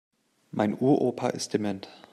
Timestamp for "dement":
1.53-1.87